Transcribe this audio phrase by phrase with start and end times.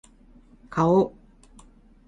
[0.71, 1.13] 顔